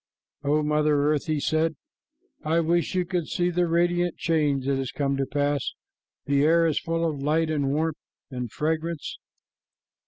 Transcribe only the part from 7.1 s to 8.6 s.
light and warmth and